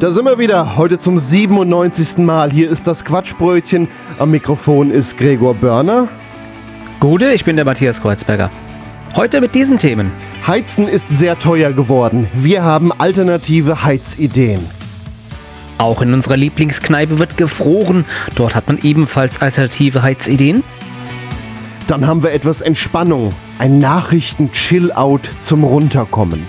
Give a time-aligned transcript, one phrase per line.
[0.00, 2.24] Da sind wir wieder, heute zum 97.
[2.24, 2.50] Mal.
[2.50, 3.86] Hier ist das Quatschbrötchen.
[4.18, 6.08] Am Mikrofon ist Gregor Börner.
[7.00, 8.50] Gute, ich bin der Matthias Kreuzberger.
[9.14, 10.10] Heute mit diesen Themen.
[10.46, 12.28] Heizen ist sehr teuer geworden.
[12.32, 14.64] Wir haben alternative Heizideen.
[15.76, 18.06] Auch in unserer Lieblingskneipe wird gefroren.
[18.36, 20.64] Dort hat man ebenfalls alternative Heizideen.
[21.88, 23.34] Dann haben wir etwas Entspannung.
[23.58, 26.48] Ein Nachrichten-Chill-Out zum Runterkommen.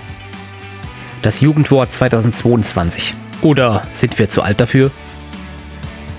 [1.20, 3.14] Das Jugendwort 2022.
[3.42, 4.90] Oder sind wir zu alt dafür?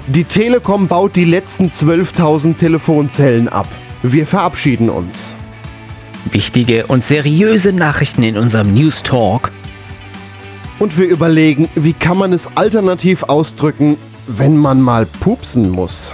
[0.07, 3.67] Die Telekom baut die letzten 12.000 Telefonzellen ab.
[4.01, 5.33] Wir verabschieden uns.
[6.29, 9.51] Wichtige und seriöse Nachrichten in unserem News Talk.
[10.79, 13.97] Und wir überlegen, wie kann man es alternativ ausdrücken,
[14.27, 16.11] wenn man mal pupsen muss.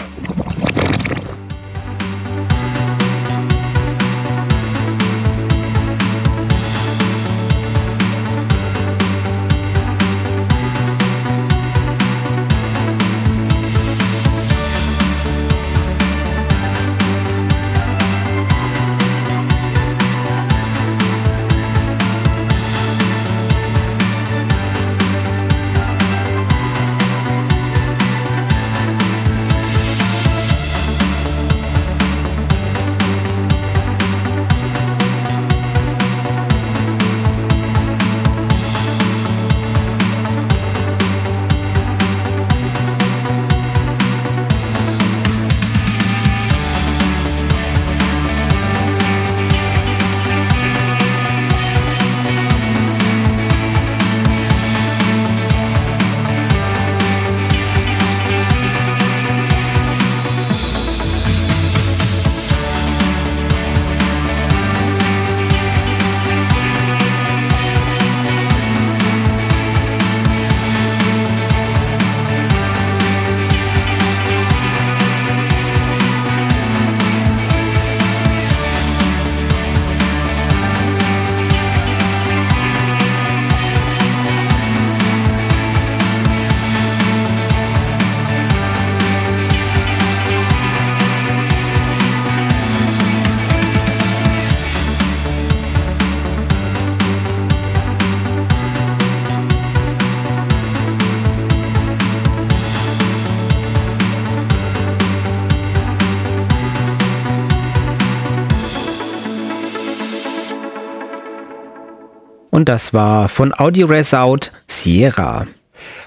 [112.69, 115.47] Das war von Audio Resound Sierra.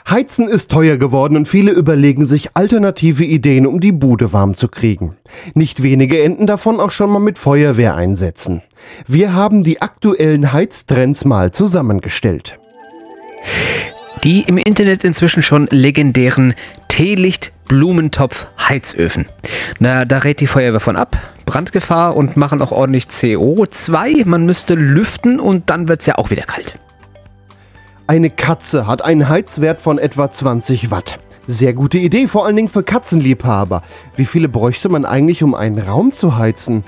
[0.08, 4.68] Heizen ist teuer geworden und viele überlegen sich alternative Ideen, um die Bude warm zu
[4.68, 5.16] kriegen.
[5.54, 8.62] Nicht wenige enden davon auch schon mal mit Feuerwehr einsetzen.
[9.08, 12.60] Wir haben die aktuellen Heiztrends mal zusammengestellt.
[14.22, 16.54] Die im Internet inzwischen schon legendären
[16.86, 19.24] Teelicht Blumentopf Heizöfen.
[19.78, 21.16] Na, da rät die Feuerwehr von ab.
[21.46, 24.26] Brandgefahr und machen auch ordentlich CO2.
[24.26, 26.78] Man müsste lüften und dann wird's ja auch wieder kalt.
[28.06, 31.18] Eine Katze hat einen Heizwert von etwa 20 Watt.
[31.46, 33.82] Sehr gute Idee, vor allen Dingen für Katzenliebhaber.
[34.16, 36.84] Wie viele bräuchte man eigentlich, um einen Raum zu heizen?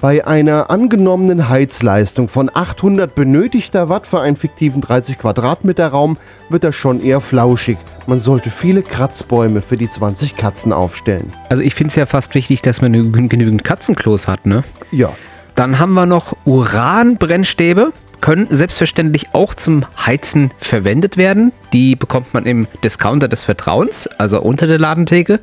[0.00, 6.16] Bei einer angenommenen Heizleistung von 800 benötigter Watt für einen fiktiven 30 Quadratmeter Raum
[6.50, 7.78] wird das schon eher flauschig.
[8.06, 11.32] Man sollte viele Kratzbäume für die 20 Katzen aufstellen.
[11.48, 14.62] Also ich finde es ja fast wichtig, dass man genü- genügend Katzenklos hat, ne?
[14.92, 15.10] Ja,
[15.56, 17.92] Dann haben wir noch Uranbrennstäbe.
[18.20, 21.52] Können selbstverständlich auch zum Heizen verwendet werden.
[21.72, 25.40] Die bekommt man im Discounter des Vertrauens, also unter der Ladentheke.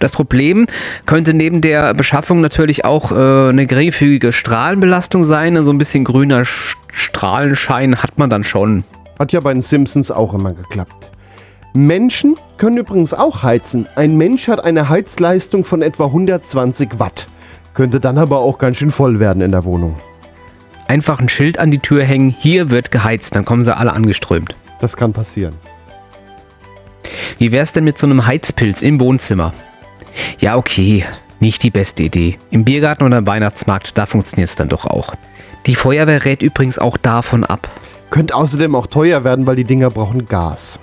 [0.00, 0.66] Das Problem
[1.06, 5.62] könnte neben der Beschaffung natürlich auch äh, eine geringfügige Strahlenbelastung sein.
[5.62, 8.82] So ein bisschen grüner Sch Strahlenschein hat man dann schon.
[9.18, 11.08] hat ja bei den Simpsons auch immer geklappt.
[11.72, 13.86] Menschen können übrigens auch heizen.
[13.94, 17.28] Ein Mensch hat eine Heizleistung von etwa 120 Watt.
[17.74, 19.94] Könnte dann aber auch ganz schön voll werden in der Wohnung.
[20.88, 24.56] Einfach ein Schild an die Tür hängen, hier wird geheizt, dann kommen sie alle angeströmt.
[24.80, 25.54] Das kann passieren.
[27.38, 29.52] Wie wär's denn mit so einem Heizpilz im Wohnzimmer?
[30.38, 31.04] Ja, okay,
[31.40, 32.38] nicht die beste Idee.
[32.50, 35.14] Im Biergarten oder am Weihnachtsmarkt, da funktioniert's dann doch auch.
[35.66, 37.68] Die Feuerwehr rät übrigens auch davon ab.
[38.08, 40.80] Könnte außerdem auch teuer werden, weil die Dinger brauchen Gas.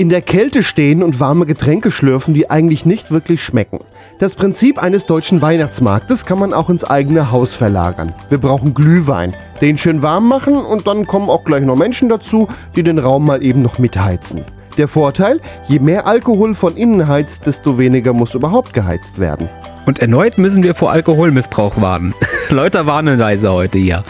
[0.00, 3.80] In der Kälte stehen und warme Getränke schlürfen, die eigentlich nicht wirklich schmecken.
[4.18, 8.14] Das Prinzip eines deutschen Weihnachtsmarktes kann man auch ins eigene Haus verlagern.
[8.30, 12.48] Wir brauchen Glühwein, den schön warm machen und dann kommen auch gleich noch Menschen dazu,
[12.74, 14.40] die den Raum mal eben noch mitheizen.
[14.78, 15.38] Der Vorteil,
[15.68, 19.50] je mehr Alkohol von innen heizt, desto weniger muss überhaupt geheizt werden.
[19.84, 22.14] Und erneut müssen wir vor Alkoholmissbrauch warnen.
[22.48, 24.02] Leute warnen leise heute hier.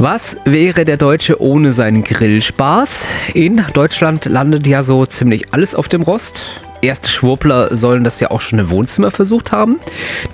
[0.00, 3.04] Was wäre der Deutsche ohne seinen Grillspaß?
[3.34, 6.40] In Deutschland landet ja so ziemlich alles auf dem Rost.
[6.80, 9.80] Erste Schwurbler sollen das ja auch schon im Wohnzimmer versucht haben.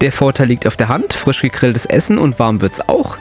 [0.02, 3.16] Der Vorteil liegt auf der Hand, frisch gegrilltes Essen und warm wird's auch.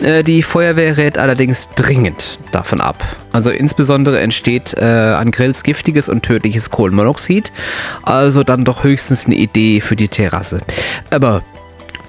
[0.00, 3.02] Äh, die Feuerwehr rät allerdings dringend davon ab.
[3.32, 7.50] Also insbesondere entsteht äh, an Grills giftiges und tödliches Kohlenmonoxid.
[8.02, 10.60] Also dann doch höchstens eine Idee für die Terrasse.
[11.10, 11.42] Aber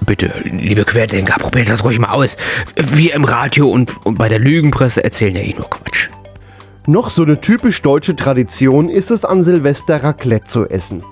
[0.06, 2.36] Bitte, liebe Querdenker, probiert das ruhig mal aus.
[2.76, 6.08] Wir im Radio und, und bei der Lügenpresse erzählen ja eh nur Quatsch.
[6.86, 11.04] Noch so eine typisch deutsche Tradition ist es an Silvester Raclette zu essen.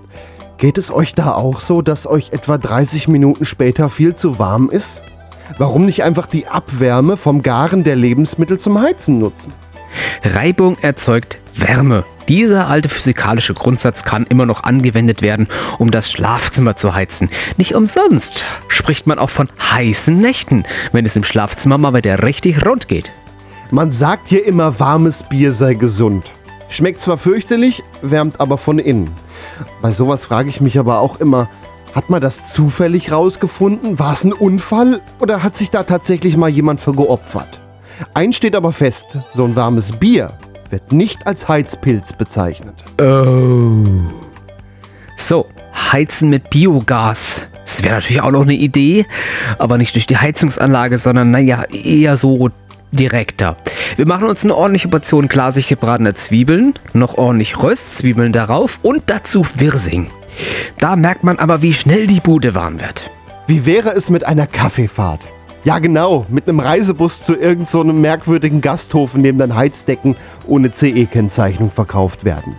[0.57, 4.71] Geht es euch da auch so, dass euch etwa 30 Minuten später viel zu warm
[4.71, 5.03] ist?
[5.57, 9.53] Warum nicht einfach die Abwärme vom Garen der Lebensmittel zum Heizen nutzen?
[10.25, 12.05] Reibung erzeugt Wärme.
[12.29, 15.49] Dieser alte physikalische Grundsatz kann immer noch angewendet werden,
[15.79, 17.31] um das Schlafzimmer zu heizen.
[17.57, 22.67] Nicht umsonst spricht man auch von heißen Nächten, wenn es im Schlafzimmer mal wieder richtig
[22.67, 23.11] rund geht.
[23.71, 26.27] Man sagt hier immer, warmes Bier sei gesund.
[26.69, 29.11] Schmeckt zwar fürchterlich, wärmt aber von innen.
[29.81, 31.49] Bei sowas frage ich mich aber auch immer,
[31.95, 33.99] hat man das zufällig rausgefunden?
[33.99, 37.61] War es ein Unfall oder hat sich da tatsächlich mal jemand für geopfert?
[38.13, 40.35] Eins steht aber fest, so ein warmes Bier
[40.71, 42.75] wird nicht als Heizpilz bezeichnet.
[43.01, 43.85] Oh.
[45.17, 45.47] So,
[45.93, 47.43] heizen mit Biogas.
[47.65, 49.07] Das wäre natürlich auch noch eine Idee,
[49.59, 52.51] aber nicht durch die Heizungsanlage, sondern naja, eher so
[52.93, 53.57] direkter.
[53.97, 59.47] Wir machen uns eine ordentliche Portion glasig gebratener Zwiebeln, noch ordentlich Röstzwiebeln darauf und dazu
[59.57, 60.11] Wirsing.
[60.79, 63.11] Da merkt man aber, wie schnell die Bude warm wird.
[63.47, 65.21] Wie wäre es mit einer Kaffeefahrt?
[65.69, 70.17] Ja, genau, mit einem Reisebus zu irgendeinem so merkwürdigen Gasthof, in dem dann Heizdecken
[70.47, 72.57] ohne CE-Kennzeichnung verkauft werden.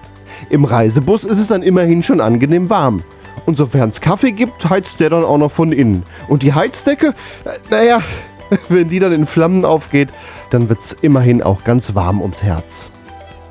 [0.51, 3.01] Im Reisebus ist es dann immerhin schon angenehm warm.
[3.47, 6.03] Und sofern es Kaffee gibt, heizt der dann auch noch von innen.
[6.27, 7.15] Und die Heizdecke,
[7.45, 8.03] äh, naja,
[8.69, 10.09] wenn die dann in Flammen aufgeht,
[10.51, 12.91] dann wird es immerhin auch ganz warm ums Herz.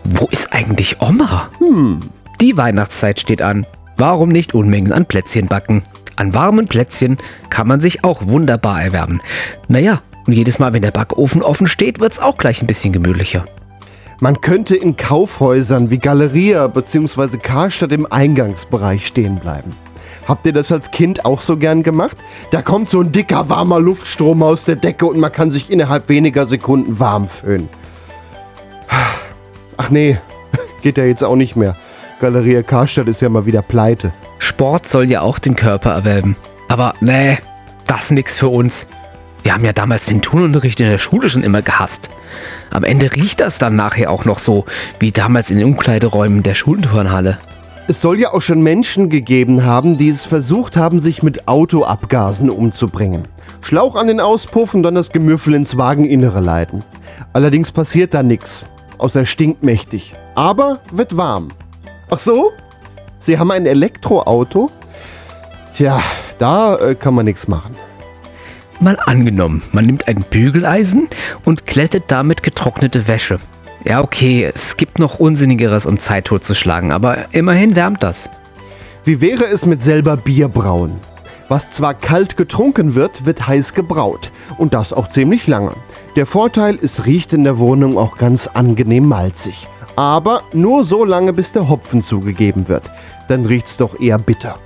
[0.04, 1.48] Wo ist eigentlich Oma?
[1.58, 2.02] Hm.
[2.40, 3.66] Die Weihnachtszeit steht an.
[3.96, 5.82] Warum nicht Unmengen an Plätzchen backen?
[6.18, 7.16] An warmen Plätzchen
[7.48, 9.22] kann man sich auch wunderbar erwärmen.
[9.68, 12.92] Naja, und jedes Mal, wenn der Backofen offen steht, wird es auch gleich ein bisschen
[12.92, 13.44] gemütlicher.
[14.18, 17.36] Man könnte in Kaufhäusern wie Galeria bzw.
[17.36, 19.76] Karstadt im Eingangsbereich stehen bleiben.
[20.26, 22.16] Habt ihr das als Kind auch so gern gemacht?
[22.50, 26.08] Da kommt so ein dicker, warmer Luftstrom aus der Decke und man kann sich innerhalb
[26.08, 27.68] weniger Sekunden warm föhnen.
[29.76, 30.18] Ach nee,
[30.82, 31.76] geht ja jetzt auch nicht mehr.
[32.20, 34.12] Galeria Karstadt ist ja mal wieder pleite.
[34.40, 36.34] Sport soll ja auch den Körper erwärmen.
[36.68, 37.38] Aber nee,
[37.86, 38.88] das ist nix für uns.
[39.44, 42.10] Wir haben ja damals den Turnunterricht in der Schule schon immer gehasst.
[42.70, 44.64] Am Ende riecht das dann nachher auch noch so,
[44.98, 47.38] wie damals in den Umkleideräumen der Schulturnhalle.
[47.86, 52.50] Es soll ja auch schon Menschen gegeben haben, die es versucht haben, sich mit Autoabgasen
[52.50, 53.28] umzubringen.
[53.62, 56.82] Schlauch an den Auspuff und dann das Gemüffel ins Wageninnere leiten.
[57.32, 58.64] Allerdings passiert da nichts,
[58.98, 60.12] außer stinkt mächtig.
[60.34, 61.48] Aber wird warm.
[62.10, 62.52] Ach so?
[63.18, 64.70] Sie haben ein Elektroauto?
[65.74, 66.02] Tja,
[66.38, 67.76] da äh, kann man nichts machen.
[68.80, 71.08] Mal angenommen, man nimmt ein Bügeleisen
[71.44, 73.38] und glättet damit getrocknete Wäsche.
[73.84, 78.28] Ja, okay, es gibt noch Unsinnigeres, um Zeit totzuschlagen, aber immerhin wärmt das.
[79.04, 81.00] Wie wäre es mit selber Bier brauen?
[81.48, 84.30] Was zwar kalt getrunken wird, wird heiß gebraut.
[84.58, 85.72] Und das auch ziemlich lange.
[86.14, 89.66] Der Vorteil, es riecht in der Wohnung auch ganz angenehm malzig.
[89.98, 92.88] Aber nur so lange, bis der Hopfen zugegeben wird.
[93.26, 94.56] Dann riecht's doch eher bitter.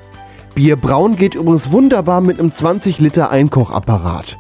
[0.54, 4.36] Bierbrauen geht übrigens wunderbar mit einem 20 Liter Einkochapparat.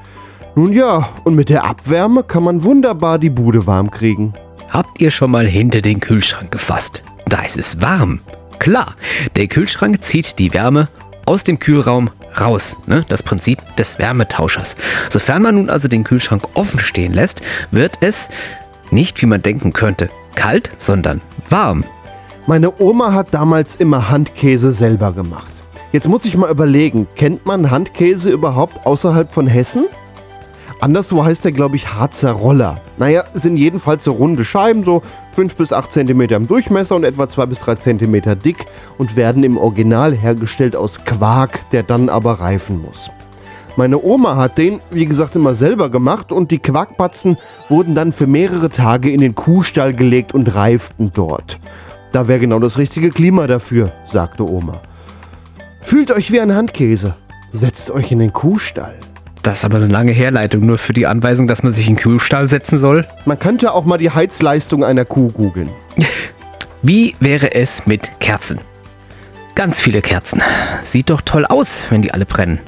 [0.54, 4.34] Nun ja, und mit der Abwärme kann man wunderbar die Bude warm kriegen.
[4.68, 7.00] Habt ihr schon mal hinter den Kühlschrank gefasst?
[7.24, 8.20] Da ist es warm.
[8.58, 8.94] Klar,
[9.34, 10.88] der Kühlschrank zieht die Wärme
[11.24, 12.76] aus dem Kühlraum raus.
[12.86, 13.02] Ne?
[13.08, 14.76] Das Prinzip des Wärmetauschers.
[15.08, 18.28] Sofern man nun also den Kühlschrank offen stehen lässt, wird es
[18.90, 21.20] nicht, wie man denken könnte, kalt, sondern
[21.50, 21.84] warm.
[22.46, 25.52] Meine Oma hat damals immer Handkäse selber gemacht.
[25.92, 29.86] Jetzt muss ich mal überlegen, kennt man Handkäse überhaupt außerhalb von Hessen?
[30.80, 32.74] Anderswo heißt der, glaube ich, Harzer Roller.
[32.98, 35.02] Naja, sind jedenfalls so runde Scheiben, so
[35.34, 38.64] 5 bis 8 cm im Durchmesser und etwa 2 bis 3 cm dick
[38.98, 43.10] und werden im Original hergestellt aus Quark, der dann aber reifen muss.
[43.76, 47.36] Meine Oma hat den, wie gesagt, immer selber gemacht und die Quarkbatzen
[47.70, 51.58] wurden dann für mehrere Tage in den Kuhstall gelegt und reiften dort.
[52.12, 54.82] Da wäre genau das richtige Klima dafür, sagte Oma.
[55.80, 57.14] Fühlt euch wie ein Handkäse.
[57.52, 58.94] Setzt euch in den Kuhstall.
[59.42, 62.02] Das ist aber eine lange Herleitung, nur für die Anweisung, dass man sich in den
[62.02, 63.06] Kühlstall setzen soll.
[63.24, 65.70] Man könnte auch mal die Heizleistung einer Kuh googeln.
[66.82, 68.60] Wie wäre es mit Kerzen?
[69.54, 70.42] Ganz viele Kerzen.
[70.82, 72.60] Sieht doch toll aus, wenn die alle brennen.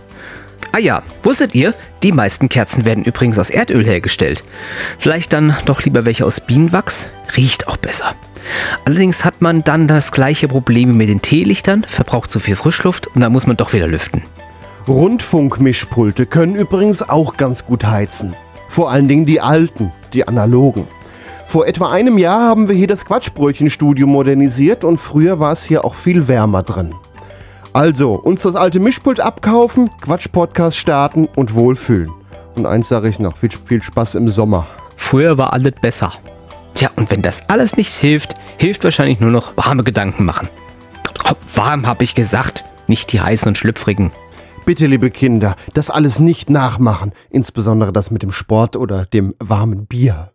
[0.74, 4.42] Ah ja, wusstet ihr, die meisten Kerzen werden übrigens aus Erdöl hergestellt.
[4.98, 7.06] Vielleicht dann doch lieber welche aus Bienenwachs?
[7.36, 8.16] Riecht auch besser.
[8.84, 13.20] Allerdings hat man dann das gleiche Problem mit den Teelichtern, verbraucht zu viel Frischluft und
[13.20, 14.24] dann muss man doch wieder lüften.
[14.88, 18.34] Rundfunkmischpulte können übrigens auch ganz gut heizen.
[18.68, 20.88] Vor allen Dingen die alten, die analogen.
[21.46, 25.84] Vor etwa einem Jahr haben wir hier das Quatschbrötchenstudio modernisiert und früher war es hier
[25.84, 26.96] auch viel wärmer drin.
[27.74, 32.08] Also, uns das alte Mischpult abkaufen, Quatsch-Podcast starten und wohlfühlen.
[32.54, 34.68] Und eins sage ich noch, viel, viel Spaß im Sommer.
[34.96, 36.12] Früher war alles besser.
[36.74, 40.48] Tja, und wenn das alles nicht hilft, hilft wahrscheinlich nur noch warme Gedanken machen.
[41.52, 44.12] Warm habe ich gesagt, nicht die heißen und schlüpfrigen.
[44.64, 49.86] Bitte, liebe Kinder, das alles nicht nachmachen, insbesondere das mit dem Sport oder dem warmen
[49.86, 50.30] Bier.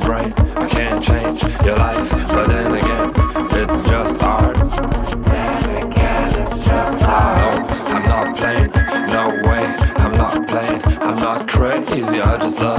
[0.00, 0.32] Soul, brain.
[0.56, 3.12] I can't change your life, but then again,
[3.52, 4.56] it's just art.
[5.24, 7.38] Then again, it's just art.
[7.38, 8.70] No, I'm not playing.
[9.12, 9.64] No way,
[9.96, 10.82] I'm not playing.
[11.00, 12.20] I'm not crazy.
[12.20, 12.69] I just love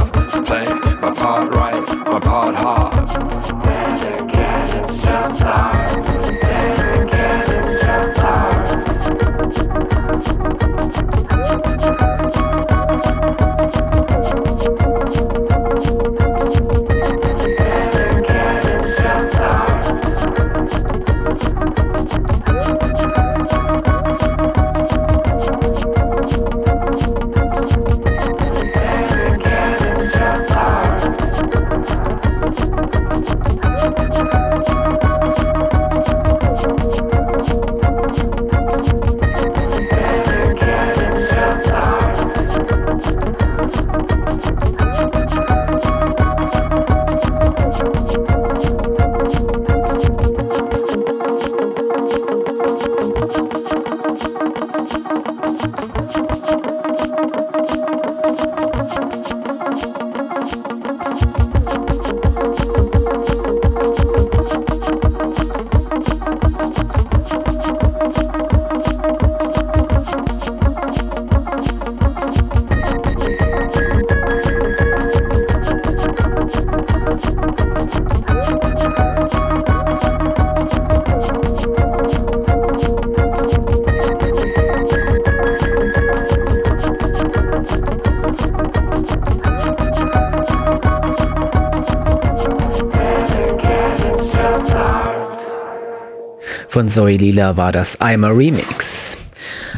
[96.72, 99.18] Von Zoe Lila war das I'm a Remix.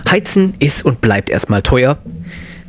[0.08, 1.98] Heizen ist und bleibt erstmal teuer.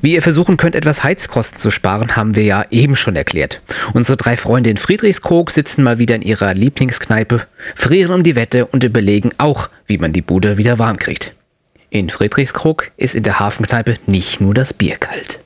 [0.00, 3.60] Wie ihr versuchen könnt, etwas Heizkosten zu sparen, haben wir ja eben schon erklärt.
[3.92, 7.42] Unsere drei Freunde in Friedrichskoog sitzen mal wieder in ihrer Lieblingskneipe,
[7.74, 11.34] frieren um die Wette und überlegen auch, wie man die Bude wieder warm kriegt.
[11.90, 15.40] In Friedrichskoog ist in der Hafenkneipe nicht nur das Bier kalt.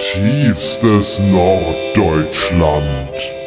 [0.00, 3.37] Tiefstes Norddeutschland.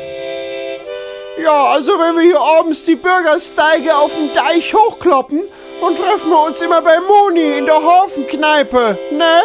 [1.44, 5.44] Ja, also wenn wir hier abends die Bürgersteige auf dem Deich hochkloppen,
[5.80, 9.40] dann treffen wir uns immer bei Moni in der Hafenkneipe, ne?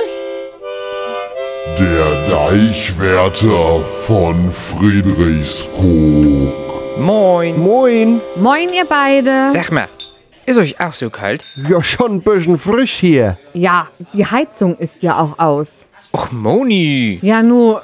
[1.79, 6.99] Der Deichwärter von Friedrichskoog.
[6.99, 7.59] Moin.
[7.59, 8.21] Moin.
[8.37, 9.47] Moin, ihr beide.
[9.49, 9.89] Sag mal,
[10.45, 11.45] ist euch auch so kalt?
[11.69, 13.39] Ja, schon ein bisschen frisch hier.
[13.55, 15.69] Ja, die Heizung ist ja auch aus.
[16.13, 17.21] Och, Moni.
[17.23, 17.83] Ja, nur,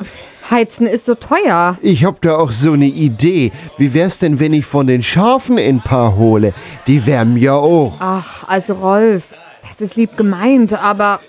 [0.51, 1.79] Heizen ist so teuer.
[1.81, 3.53] Ich hab da auch so eine Idee.
[3.79, 6.55] Wie wär's denn, wenn ich von den Schafen ein paar hole?
[6.87, 7.95] Die wärmen ja auch.
[8.01, 9.35] Ach, also Rolf,
[9.69, 11.21] das ist lieb gemeint, aber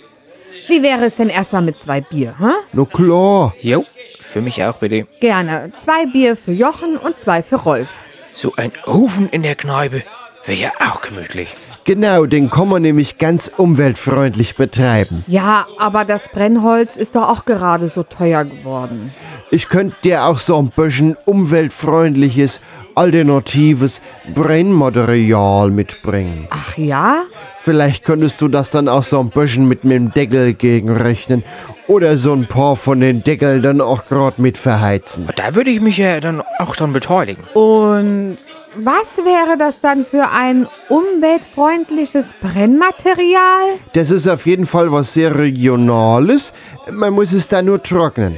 [0.68, 2.52] wie wäre es denn erstmal mit zwei Bier, hä?
[2.72, 3.54] Na klar.
[3.60, 3.86] Jo,
[4.20, 5.06] für mich auch bitte.
[5.20, 5.72] Gerne.
[5.80, 7.90] Zwei Bier für Jochen und zwei für Rolf.
[8.34, 10.04] So ein Ofen in der Kneipe
[10.46, 11.56] wäre ja auch gemütlich.
[11.86, 15.26] Genau, den kann man nämlich ganz umweltfreundlich betreiben.
[15.28, 19.12] Ja, aber das Brennholz ist doch auch gerade so teuer geworden.
[19.52, 22.62] Ich könnte dir auch so ein bisschen umweltfreundliches,
[22.96, 24.02] alternatives
[24.34, 26.48] Brennmaterial mitbringen.
[26.50, 27.24] Ach ja?
[27.60, 31.44] Vielleicht könntest du das dann auch so ein bisschen mit dem Deckel gegenrechnen.
[31.88, 35.28] Oder so ein paar von den Deckeln dann auch gerade mit verheizen.
[35.36, 37.44] Da würde ich mich ja dann auch dran beteiligen.
[37.54, 38.38] Und
[38.76, 43.78] was wäre das dann für ein umweltfreundliches Brennmaterial?
[43.94, 46.54] Das ist auf jeden Fall was sehr Regionales.
[46.92, 48.38] Man muss es da nur trocknen.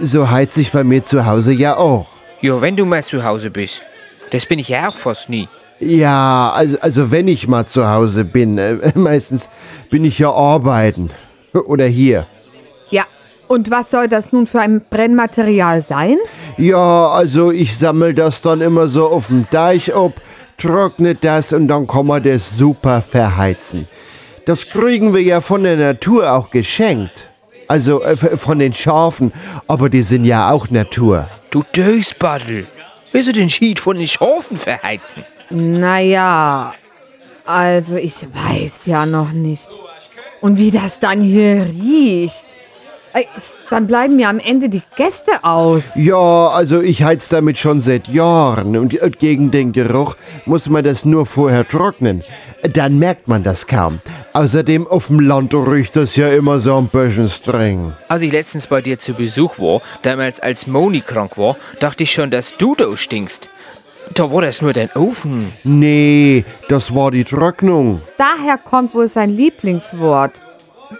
[0.00, 2.06] So heizt sich bei mir zu Hause ja auch.
[2.40, 3.82] Jo, wenn du mal zu Hause bist.
[4.30, 5.48] Das bin ich ja auch fast nie.
[5.80, 9.48] Ja, also, also wenn ich mal zu Hause bin, äh, meistens
[9.90, 11.10] bin ich ja arbeiten.
[11.52, 12.26] Oder hier.
[13.48, 16.16] Und was soll das nun für ein Brennmaterial sein?
[16.56, 20.20] Ja, also ich sammle das dann immer so auf dem Deich ab,
[20.56, 23.88] trockne das und dann kann man das super verheizen.
[24.46, 27.28] Das kriegen wir ja von der Natur auch geschenkt.
[27.66, 29.32] Also äh, von den Schafen,
[29.66, 31.28] aber die sind ja auch Natur.
[31.50, 32.66] Du Dösbaddel.
[33.12, 35.24] Willst du den Schied von den Schafen verheizen?
[35.48, 36.74] Naja,
[37.46, 39.68] also ich weiß ja noch nicht.
[40.40, 42.46] Und wie das dann hier riecht.
[43.70, 45.82] Dann bleiben mir am Ende die Gäste aus.
[45.94, 50.82] Ja, also ich heiz damit schon seit Jahren und äh, gegen den Geruch muss man
[50.82, 52.22] das nur vorher trocknen.
[52.62, 54.00] Dann merkt man das kaum.
[54.32, 57.92] Außerdem auf dem Land riecht das ja immer so ein bisschen streng.
[58.08, 62.10] Als ich letztens bei dir zu Besuch war, damals als Moni krank war, dachte ich
[62.10, 63.48] schon, dass du da stinkst.
[64.12, 65.52] Da war das nur dein Ofen.
[65.62, 68.02] Nee, das war die Trocknung.
[68.18, 70.42] Daher kommt wohl sein Lieblingswort.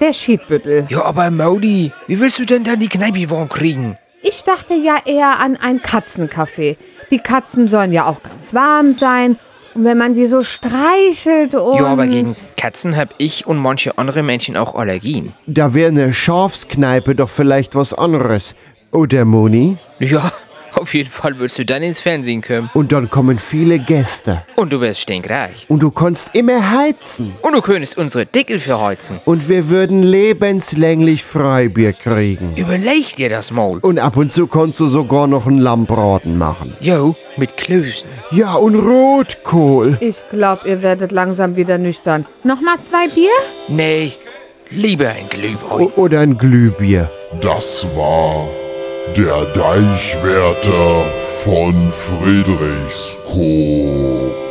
[0.00, 0.86] Der Schiedbüttel.
[0.88, 3.96] Ja, aber Modi, wie willst du denn dann die Kneipe warm kriegen?
[4.22, 6.76] Ich dachte ja eher an ein Katzencafé.
[7.10, 9.38] Die Katzen sollen ja auch ganz warm sein.
[9.74, 11.78] Und wenn man die so streichelt und...
[11.78, 15.32] Ja, aber gegen Katzen hab ich und manche andere Menschen auch Allergien.
[15.46, 18.54] Da wäre eine Schafskneipe doch vielleicht was anderes.
[18.92, 19.78] Oder Moni?
[19.98, 20.32] Ja,
[20.84, 22.70] auf jeden Fall willst du dann ins Fernsehen kommen.
[22.74, 24.42] Und dann kommen viele Gäste.
[24.56, 25.66] Und du wirst stinkreich.
[25.68, 27.34] Und du kannst immer heizen.
[27.42, 29.20] Und du könntest unsere Deckel verheizen.
[29.24, 32.56] Und wir würden lebenslänglich Freibier kriegen.
[32.56, 33.78] Überleg dir das mal.
[33.78, 36.76] Und ab und zu kannst du sogar noch einen Lammbraten machen.
[36.80, 38.08] Jo, mit Klößen.
[38.30, 39.96] Ja, und Rotkohl.
[40.00, 42.26] Ich glaube, ihr werdet langsam wieder nüchtern.
[42.42, 43.30] Nochmal zwei Bier?
[43.68, 44.12] Nee,
[44.70, 45.70] lieber ein Glühwein.
[45.70, 47.10] O oder ein Glühbier.
[47.40, 48.46] Das war
[49.16, 51.04] der Deichwärter
[51.44, 54.43] von Friedrichskoog.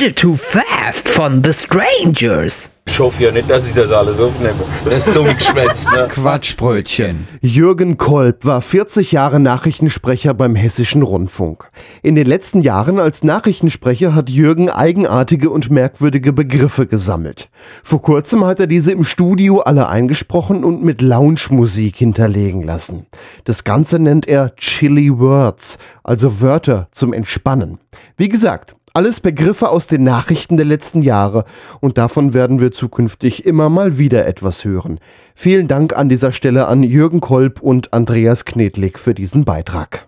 [0.00, 2.70] Little Too Fast von The Strangers.
[2.86, 4.64] Ich hoffe ja nicht, dass ich das alles aufnehme.
[4.82, 6.08] Das ist dumm geschwätzt, ne?
[6.10, 7.28] Quatschbrötchen.
[7.42, 11.70] Jürgen Kolb war 40 Jahre Nachrichtensprecher beim Hessischen Rundfunk.
[12.02, 17.50] In den letzten Jahren als Nachrichtensprecher hat Jürgen eigenartige und merkwürdige Begriffe gesammelt.
[17.82, 23.04] Vor kurzem hat er diese im Studio alle eingesprochen und mit Lounge-Musik hinterlegen lassen.
[23.44, 27.78] Das Ganze nennt er Chilly Words, also Wörter zum Entspannen.
[28.16, 31.44] Wie gesagt, alles Begriffe aus den Nachrichten der letzten Jahre
[31.80, 34.98] und davon werden wir zukünftig immer mal wieder etwas hören.
[35.34, 40.06] Vielen Dank an dieser Stelle an Jürgen Kolb und Andreas Knedlik für diesen Beitrag.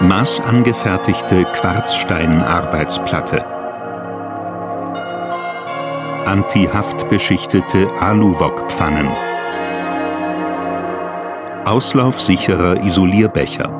[0.00, 3.44] Maßangefertigte Quarzstein-Arbeitsplatte.
[6.24, 9.08] Anti-Haft-beschichtete Aluwok-Pfannen.
[11.64, 13.70] Auslaufsicherer Isolierbecher.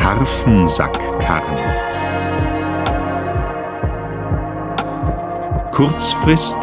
[0.03, 1.88] Harfensackkarren.
[5.79, 6.59] Kurzfrist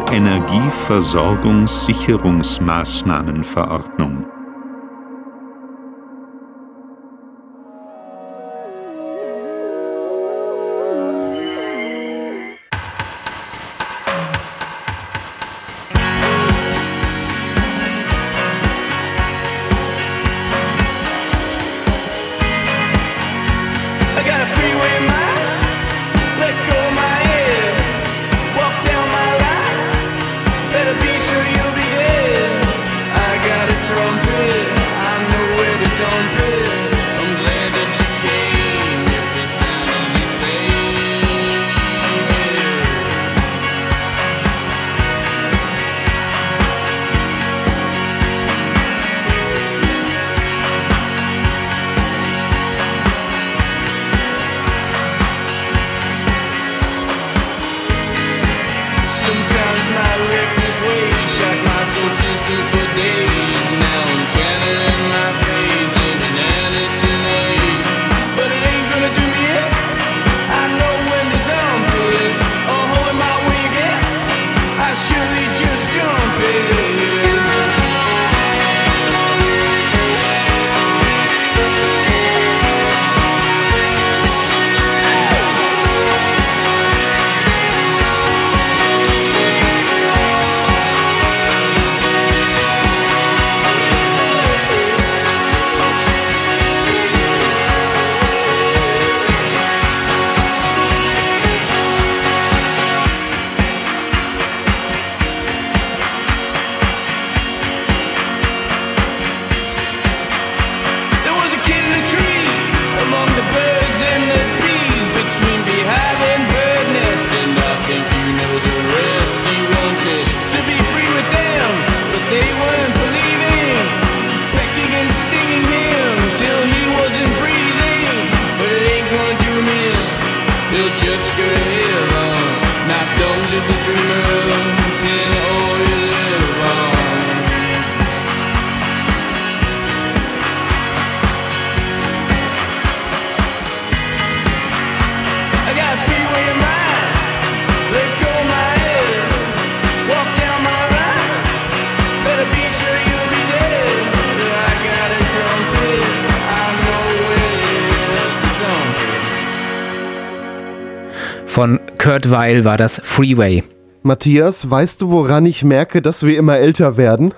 [162.15, 163.61] Kurt Weil war das Freeway.
[164.01, 167.33] Matthias, weißt du, woran ich merke, dass wir immer älter werden?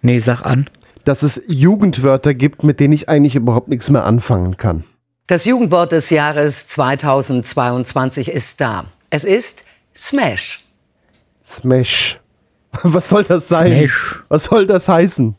[0.00, 0.70] Nee, sag an.
[1.04, 4.84] Dass es Jugendwörter gibt, mit denen ich eigentlich überhaupt nichts mehr anfangen kann.
[5.26, 8.86] Das Jugendwort des Jahres 2022 ist da.
[9.10, 10.64] Es ist Smash.
[11.44, 12.20] Smash.
[12.84, 13.72] Was soll das sein?
[13.72, 14.22] Smash.
[14.30, 15.34] Was soll das heißen?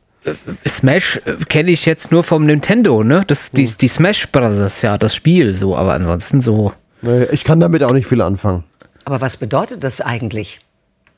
[0.67, 3.23] Smash äh, kenne ich jetzt nur vom Nintendo, ne?
[3.25, 6.73] Das, die, die Smash Brothers, ja, das Spiel so, aber ansonsten so.
[7.31, 8.63] Ich kann damit auch nicht viel anfangen.
[9.05, 10.59] Aber was bedeutet das eigentlich?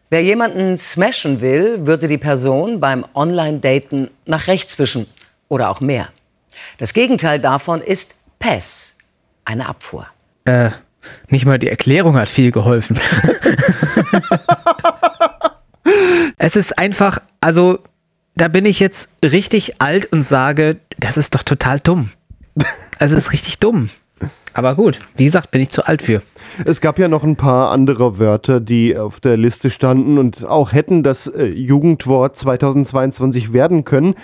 [0.10, 5.08] Wer jemanden smashen will, würde die Person beim Online-Daten nach rechts wischen
[5.48, 6.10] oder auch mehr.
[6.78, 8.96] Das Gegenteil davon ist Pass,
[9.46, 10.06] eine Abfuhr.
[10.46, 10.72] Äh,
[11.30, 13.00] nicht mal die Erklärung hat viel geholfen.
[16.38, 17.80] es ist einfach, also,
[18.36, 22.12] da bin ich jetzt richtig alt und sage, das ist doch total dumm.
[23.00, 23.90] Es ist richtig dumm.
[24.54, 26.22] Aber gut, wie gesagt, bin ich zu alt für.
[26.66, 30.74] Es gab ja noch ein paar andere Wörter, die auf der Liste standen und auch
[30.74, 34.16] hätten das äh, Jugendwort 2022 werden können.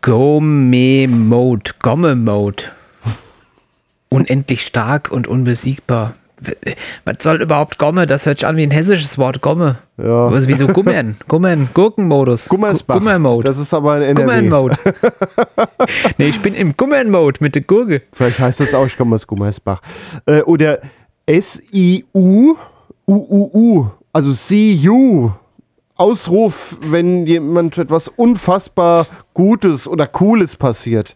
[0.00, 2.64] Gomme-Mode, Gomme-Mode.
[4.08, 6.14] Unendlich stark und unbesiegbar.
[7.04, 8.06] Was soll überhaupt Gomme?
[8.06, 9.76] Das hört sich an wie ein hessisches Wort, Gomme.
[9.96, 10.28] Ja.
[10.28, 12.48] Also wie so Gummern, Gummern, Gurkenmodus.
[12.48, 12.98] Gummersbach.
[12.98, 13.46] Gummer-Mode.
[13.46, 14.22] Das ist aber ein NRW.
[14.22, 14.76] Gummern-Mode.
[16.18, 18.02] nee, ich bin im Gummern-Mode mit der Gurke.
[18.12, 19.80] Vielleicht heißt das auch, ich komme aus Gummersbach.
[20.26, 20.80] Äh, oder
[21.26, 22.56] S-I-U,
[23.06, 25.32] U-U-U, also C-U.
[25.96, 31.14] Ausruf, wenn jemand etwas unfassbar Gutes oder Cooles passiert.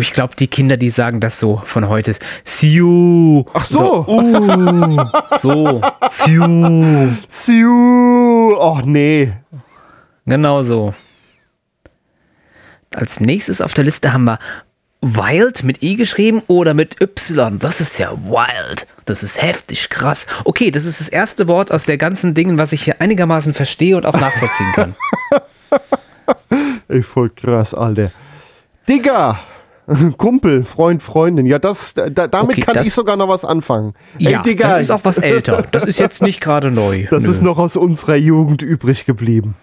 [0.00, 2.16] Ich glaube, die Kinder, die sagen das so von heute.
[2.42, 3.44] Siu.
[3.54, 4.04] Ach so.
[4.06, 5.80] Oder, uh, so.
[6.10, 7.08] Siu.
[7.28, 8.56] Siu.
[8.58, 9.32] Oh nee.
[10.24, 10.92] Genau so.
[12.92, 14.40] Als nächstes auf der Liste haben wir
[15.14, 17.58] Wild mit I geschrieben oder mit Y.
[17.58, 18.86] Das ist ja wild.
[19.04, 20.26] Das ist heftig krass.
[20.44, 23.96] Okay, das ist das erste Wort aus der ganzen Dingen, was ich hier einigermaßen verstehe
[23.96, 24.94] und auch nachvollziehen kann.
[26.88, 28.10] Ey, voll krass, Alter.
[28.88, 29.38] Digga!
[30.16, 31.46] Kumpel, Freund, Freundin.
[31.46, 33.94] Ja, das, da, damit Okay, kann ich sogar noch was anfangen.
[34.18, 35.64] Ja, das ist auch was älter.
[35.70, 37.06] Das ist jetzt nicht gerade neu.
[37.10, 37.30] Das Nö.
[37.30, 39.54] ist noch aus unserer Jugend übrig geblieben.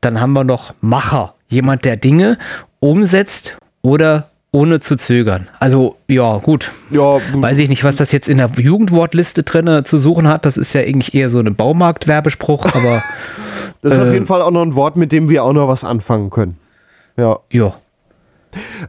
[0.00, 1.34] Dann haben wir noch Macher.
[1.48, 2.38] Jemand, der Dinge
[2.86, 5.48] umsetzt oder ohne zu zögern.
[5.58, 6.70] Also, ja, gut.
[6.90, 10.46] Ja, Weiß ich nicht, was das jetzt in der Jugendwortliste drin zu suchen hat.
[10.46, 13.02] Das ist ja eigentlich eher so ein Baumarktwerbespruch, aber
[13.82, 15.68] das ist auf äh, jeden Fall auch noch ein Wort, mit dem wir auch noch
[15.68, 16.58] was anfangen können.
[17.16, 17.40] Ja.
[17.50, 17.74] ja.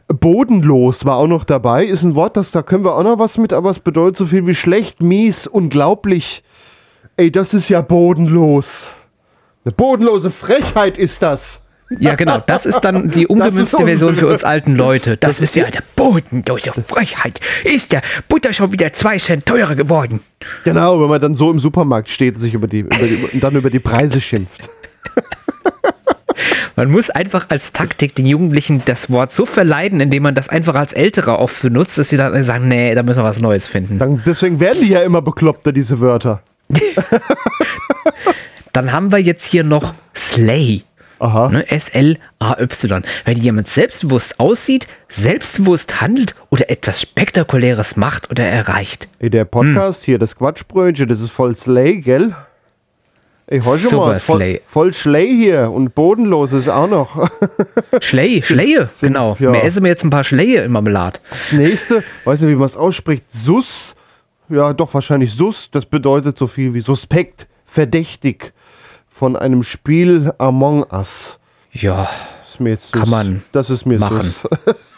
[0.06, 1.84] Bodenlos war auch noch dabei.
[1.84, 4.26] Ist ein Wort, das da können wir auch noch was mit, aber es bedeutet so
[4.26, 6.42] viel wie schlecht, mies, unglaublich.
[7.16, 8.88] Ey, das ist ja bodenlos.
[9.64, 11.60] Eine bodenlose Frechheit ist das.
[11.98, 12.38] Ja, genau.
[12.46, 15.16] Das ist dann die umgemünzte ist Version für uns alten Leute.
[15.16, 17.40] Das, Das ist ja die- eine bodenlose Frechheit.
[17.64, 20.20] Ist der Butter schon wieder zwei Cent teurer geworden?
[20.64, 23.42] Genau, wenn man dann so im Supermarkt steht und sich über die, über die und
[23.42, 24.68] dann über die Preise schimpft.
[26.76, 30.76] Man muss einfach als Taktik den Jugendlichen das Wort so verleiden, indem man das einfach
[30.76, 33.98] als Älterer oft benutzt, dass sie dann sagen, nee, da müssen wir was Neues finden.
[33.98, 36.40] Dann, deswegen werden die ja immer bekloppter, diese Wörter.
[38.72, 40.84] Dann haben wir jetzt hier noch Slay.
[41.18, 41.48] Aha.
[41.48, 43.02] Ne, S-L-A-Y.
[43.24, 49.08] Wenn jemand selbstbewusst aussieht, selbstbewusst handelt oder etwas Spektakuläres macht oder erreicht.
[49.18, 52.34] Ey, der Podcast hier, das Quatschbrötchen, das ist voll Slay, gell?
[53.50, 57.30] Ey, hör schon mal, voll, voll Schley hier und bodenlos ist auch noch.
[58.00, 59.36] Schley, Schleie, genau.
[59.40, 59.54] ja.
[59.54, 61.22] Wir essen mir jetzt ein paar Schleie im Marmelad.
[61.30, 63.94] Das nächste, weiß nicht, wie man es ausspricht, Sus.
[64.50, 65.70] Ja, doch, wahrscheinlich Sus.
[65.72, 68.52] Das bedeutet so viel wie suspekt, verdächtig
[69.18, 71.38] von einem Spiel Among Us.
[71.72, 72.08] Ja,
[72.48, 74.22] ist mir jetzt Kann man Das ist mir machen.
[74.22, 74.48] sus.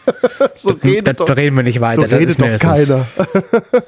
[0.57, 2.01] so redet da, da reden wir nicht weiter.
[2.01, 3.07] so das redet ist mir doch keiner.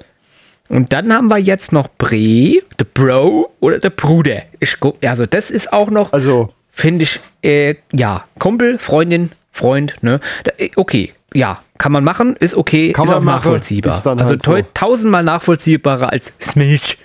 [0.70, 4.42] Und dann haben wir jetzt noch Bre, der Bro oder der Bruder.
[4.60, 10.20] Ich, also das ist auch noch, Also, finde ich, äh, ja, Kumpel, Freundin, Freund, ne?
[10.46, 13.96] Da, äh, okay, ja, kann man machen, ist okay, Kann ist man auch machen, nachvollziehbar.
[13.96, 14.58] ist also halt so.
[14.74, 16.98] tausendmal nachvollziehbarer als Smash.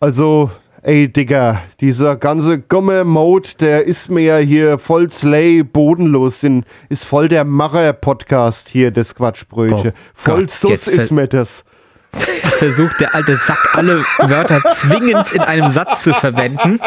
[0.00, 0.50] also,
[0.82, 7.04] ey, Digga, dieser ganze Gomme-Mode, der ist mir ja hier voll Slay, bodenlos, sind, ist
[7.04, 9.92] voll der Macher-Podcast hier, das Quatschbrötchen.
[9.92, 11.64] Oh voll Gott, sus ist mir das.
[12.12, 16.80] Jetzt versucht der alte Sack alle Wörter zwingend in einem Satz zu verwenden.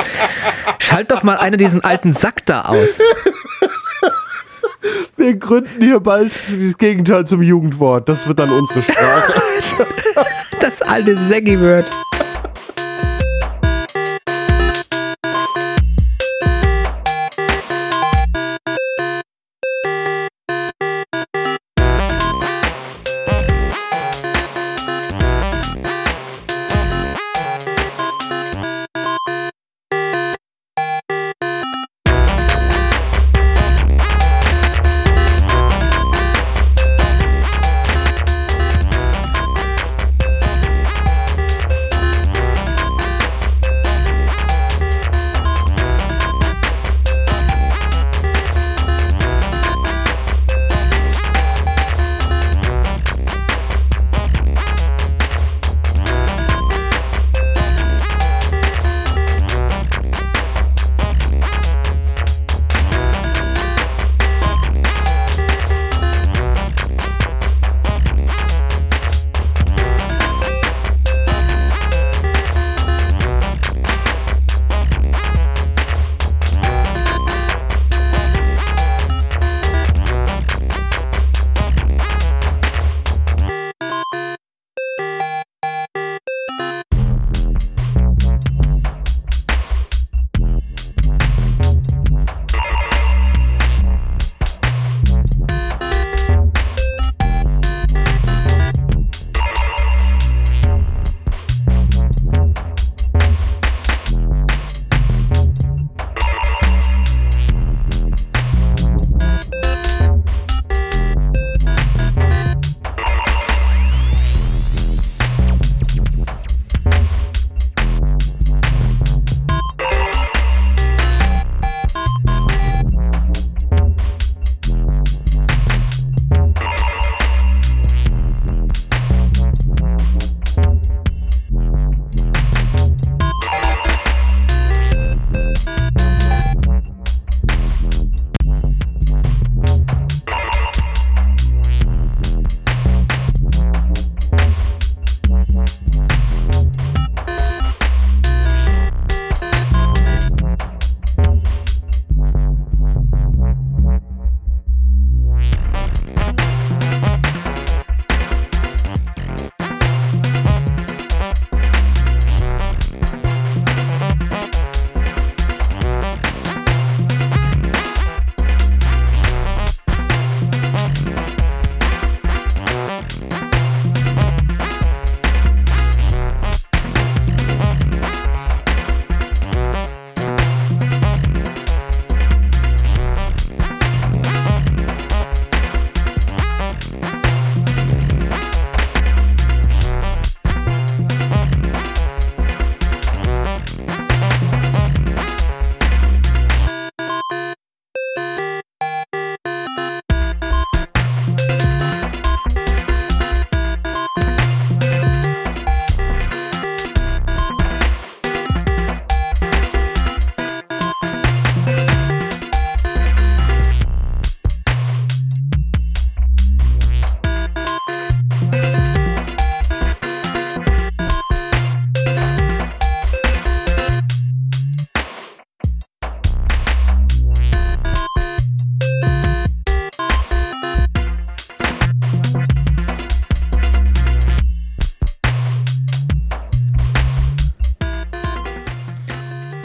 [0.79, 2.99] Schalt doch mal einer diesen alten Sack da aus.
[5.15, 8.09] Wir gründen hier bald das Gegenteil zum Jugendwort.
[8.09, 9.41] Das wird dann unsere Sprache.
[10.59, 11.89] Das alte Säcki-Word.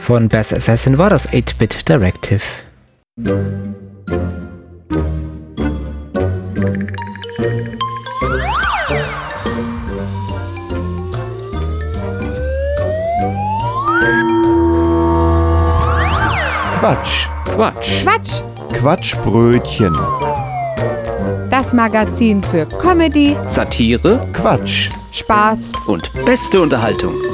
[0.08, 2.40] Von Bass Assassin war das 8-Bit Directive.
[16.80, 17.28] Quatsch.
[17.44, 18.02] Quatsch.
[18.02, 18.42] Quatsch,
[18.72, 19.94] Quatschbrötchen.
[21.50, 24.88] das Magazin für Comedy, Satire Quatsch.
[25.12, 27.27] Spaß und beste Unterhaltung.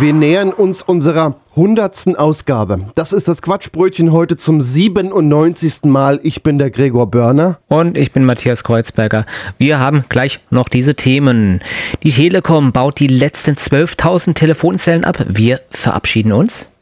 [0.00, 2.80] Wir nähern uns unserer hundertsten Ausgabe.
[2.94, 5.84] Das ist das Quatschbrötchen heute zum 97.
[5.84, 6.18] Mal.
[6.22, 7.58] Ich bin der Gregor Börner.
[7.68, 9.24] Und ich bin Matthias Kreuzberger.
[9.56, 11.60] Wir haben gleich noch diese Themen.
[12.02, 15.24] Die Telekom baut die letzten 12.000 Telefonzellen ab.
[15.28, 16.72] Wir verabschieden uns.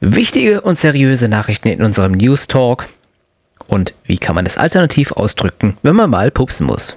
[0.00, 2.86] Wichtige und seriöse Nachrichten in unserem News Talk.
[3.68, 6.96] Und wie kann man es alternativ ausdrücken, wenn man mal pupsen muss?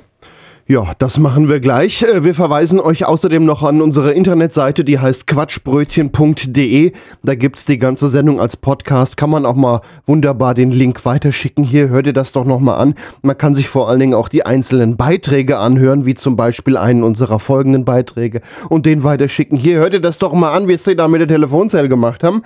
[0.67, 2.01] Ja, das machen wir gleich.
[2.01, 6.91] Äh, Wir verweisen euch außerdem noch an unsere Internetseite, die heißt quatschbrötchen.de.
[7.21, 9.15] Da gibt's die ganze Sendung als Podcast.
[9.15, 11.63] Kann man auch mal wunderbar den Link weiterschicken.
[11.63, 12.95] Hier, hört ihr das doch nochmal an.
[13.21, 17.03] Man kann sich vor allen Dingen auch die einzelnen Beiträge anhören, wie zum Beispiel einen
[17.03, 19.59] unserer folgenden Beiträge und den weiterschicken.
[19.59, 22.41] Hier, hört ihr das doch mal an, wie sie da mit der Telefonzelle gemacht haben.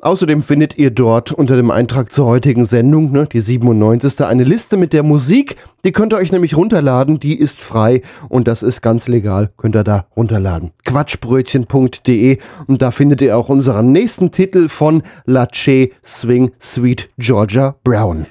[0.00, 4.24] Außerdem findet ihr dort unter dem Eintrag zur heutigen Sendung, ne, die 97.
[4.24, 5.56] eine Liste mit der Musik.
[5.84, 9.74] Die könnt ihr euch nämlich runterladen, die ist frei und das ist ganz legal, könnt
[9.74, 10.70] ihr da runterladen.
[10.84, 18.26] Quatschbrötchen.de und da findet ihr auch unseren nächsten Titel von Lache Swing Sweet Georgia Brown.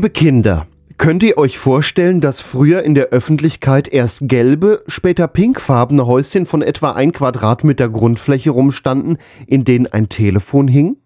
[0.00, 6.06] Liebe Kinder, könnt ihr euch vorstellen, dass früher in der Öffentlichkeit erst gelbe, später pinkfarbene
[6.06, 10.96] Häuschen von etwa ein Quadratmeter Grundfläche rumstanden, in denen ein Telefon hing?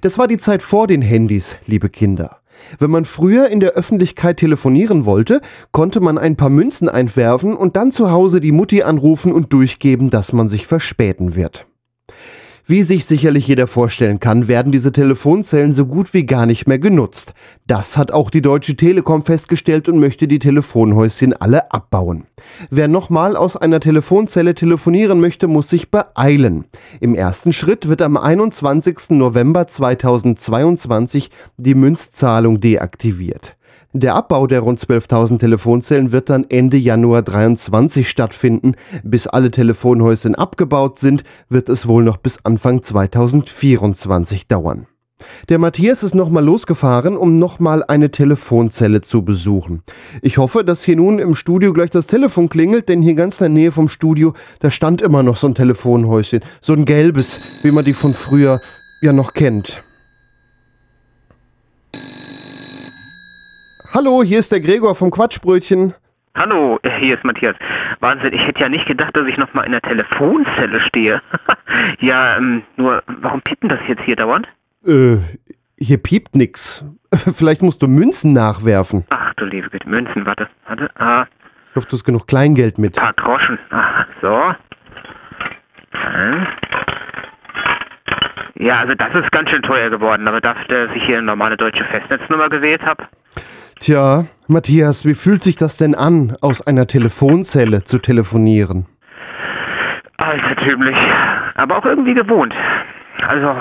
[0.00, 2.38] Das war die Zeit vor den Handys, liebe Kinder.
[2.80, 7.76] Wenn man früher in der Öffentlichkeit telefonieren wollte, konnte man ein paar Münzen einwerfen und
[7.76, 11.64] dann zu Hause die Mutti anrufen und durchgeben, dass man sich verspäten wird.
[12.68, 16.80] Wie sich sicherlich jeder vorstellen kann, werden diese Telefonzellen so gut wie gar nicht mehr
[16.80, 17.32] genutzt.
[17.68, 22.24] Das hat auch die Deutsche Telekom festgestellt und möchte die Telefonhäuschen alle abbauen.
[22.68, 26.64] Wer nochmal aus einer Telefonzelle telefonieren möchte, muss sich beeilen.
[26.98, 29.10] Im ersten Schritt wird am 21.
[29.10, 33.55] November 2022 die Münzzahlung deaktiviert.
[33.98, 38.74] Der Abbau der rund 12.000 Telefonzellen wird dann Ende Januar 23 stattfinden.
[39.02, 44.86] Bis alle Telefonhäuschen abgebaut sind, wird es wohl noch bis Anfang 2024 dauern.
[45.48, 49.82] Der Matthias ist nochmal losgefahren, um nochmal eine Telefonzelle zu besuchen.
[50.20, 53.54] Ich hoffe, dass hier nun im Studio gleich das Telefon klingelt, denn hier ganz in
[53.54, 56.40] der Nähe vom Studio, da stand immer noch so ein Telefonhäuschen.
[56.60, 58.60] So ein gelbes, wie man die von früher
[59.00, 59.85] ja noch kennt.
[63.92, 65.94] Hallo, hier ist der Gregor vom Quatschbrötchen.
[66.36, 67.56] Hallo, hier ist Matthias.
[68.00, 71.22] Wahnsinn, ich hätte ja nicht gedacht, dass ich nochmal in der Telefonzelle stehe.
[72.00, 74.46] ja, ähm, nur, warum piept denn das jetzt hier dauernd?
[74.86, 75.16] Äh,
[75.78, 76.84] hier piept nix.
[77.14, 79.04] Vielleicht musst du Münzen nachwerfen.
[79.10, 80.90] Ach du liebe Güte, Münzen, warte, warte.
[80.96, 81.24] Ah,
[81.70, 82.96] Ich hoffe, du hast genug Kleingeld mit.
[82.96, 83.58] paar Groschen.
[83.70, 84.52] Ah, so.
[85.92, 86.46] Hm.
[88.58, 91.56] Ja, also das ist ganz schön teuer geworden, aber dafür, dass ich hier eine normale
[91.56, 93.04] deutsche Festnetznummer gewählt habe.
[93.80, 98.86] Tja, Matthias, wie fühlt sich das denn an, aus einer Telefonzelle zu telefonieren?
[100.16, 100.96] Altertümlich,
[101.56, 102.54] aber auch irgendwie gewohnt.
[103.28, 103.54] Also,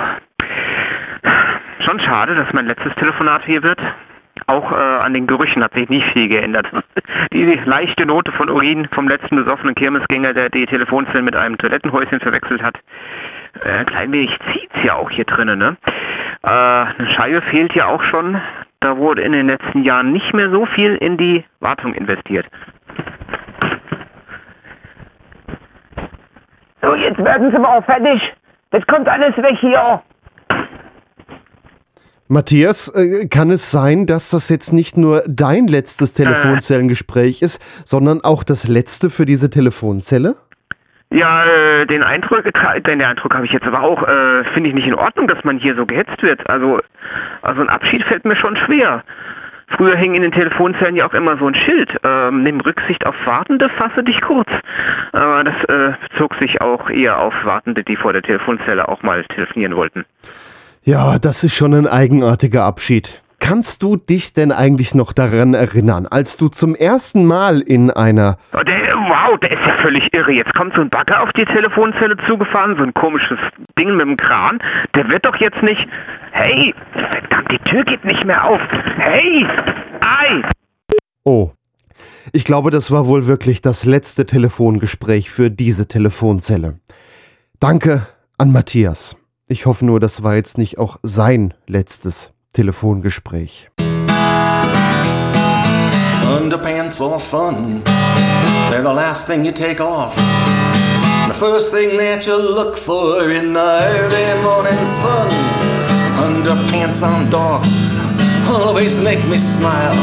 [1.79, 3.79] schon schade, dass mein letztes Telefonat hier wird.
[4.47, 6.67] Auch äh, an den Gerüchen hat sich nicht viel geändert.
[7.33, 12.19] Die leichte Note von Urin vom letzten besoffenen Kirmesgänger, der die Telefonzelle mit einem Toilettenhäuschen
[12.19, 12.77] verwechselt hat.
[13.63, 15.77] Äh, ein klein wenig zieht's ja auch hier drinnen, ne?
[16.43, 18.39] Äh, eine Scheibe fehlt ja auch schon.
[18.79, 22.45] Da wurde in den letzten Jahren nicht mehr so viel in die Wartung investiert.
[26.81, 28.21] So, jetzt werden Sie mal fertig.
[28.69, 30.01] Das kommt alles weg hier.
[32.27, 38.21] Matthias, äh, kann es sein, dass das jetzt nicht nur dein letztes Telefonzellengespräch ist, sondern
[38.23, 40.35] auch das letzte für diese Telefonzelle?
[41.11, 42.43] Ja, äh, den Eindruck,
[42.85, 45.57] den Eindruck habe ich jetzt aber auch, äh, finde ich nicht in Ordnung, dass man
[45.59, 46.49] hier so gehetzt wird.
[46.49, 46.79] Also,
[47.41, 49.03] also ein Abschied fällt mir schon schwer.
[49.67, 53.15] Früher hing in den Telefonzellen ja auch immer so ein Schild, ähm, nimm Rücksicht auf
[53.25, 54.49] Wartende, fasse dich kurz.
[55.11, 59.23] Aber das äh, bezog sich auch eher auf Wartende, die vor der Telefonzelle auch mal
[59.25, 60.05] telefonieren wollten.
[60.83, 63.21] Ja, das ist schon ein eigenartiger Abschied.
[63.39, 68.37] Kannst du dich denn eigentlich noch daran erinnern, als du zum ersten Mal in einer...
[68.53, 70.31] Oh, Der, wow, der ist ja völlig irre.
[70.31, 73.37] Jetzt kommt so ein Bagger auf die Telefonzelle zugefahren, so ein komisches
[73.77, 74.59] Ding mit dem Kran.
[74.95, 75.87] Der wird doch jetzt nicht...
[76.31, 78.59] Hey, verdammt, die Tür geht nicht mehr auf.
[78.97, 79.45] Hey,
[80.01, 80.41] ei.
[81.23, 81.51] Oh,
[82.33, 86.79] ich glaube, das war wohl wirklich das letzte Telefongespräch für diese Telefonzelle.
[87.59, 88.07] Danke
[88.37, 89.15] an Matthias.
[89.47, 93.67] Ich hoffe nur, das war jetzt nicht auch sein letztes Telefongespräch.
[96.37, 97.81] Underpants are fun.
[98.69, 100.15] They're the last thing you take off.
[101.27, 105.29] The first thing that you look for in the early morning sun.
[106.23, 107.99] Underpants on dogs
[108.49, 109.99] always make me smile.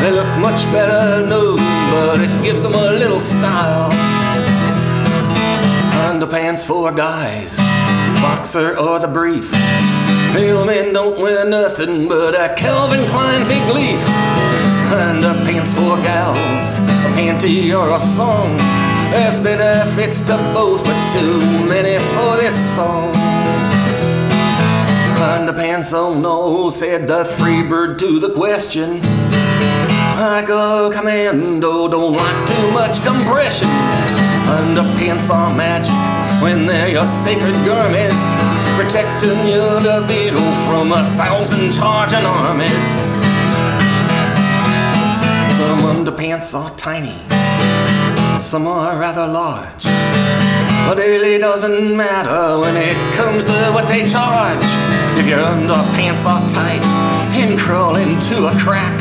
[0.00, 1.60] They look much better nude,
[1.92, 3.90] but it gives them a little style.
[6.08, 7.58] Underpants for guys,
[8.22, 9.52] boxer or the brief.
[10.34, 14.00] Real men don't wear nothing but a Calvin Klein fig leaf.
[14.88, 18.56] Underpants for gals, a panty or a thong.
[19.10, 23.12] There's benefits to both, but too many for this song.
[25.36, 29.00] Underpants, oh no, said the free bird to the question.
[30.16, 33.68] I go commando, don't like too much compression.
[34.48, 35.94] Underpants are magic
[36.42, 38.16] when they're your sacred garments,
[38.76, 43.22] protecting your libido from a thousand charging armies.
[45.56, 47.18] Some underpants are tiny,
[48.38, 49.84] some are rather large.
[50.86, 54.66] But it really doesn't matter when it comes to what they charge.
[55.18, 56.84] If your underpants are tight
[57.40, 58.98] and crawl into a crack,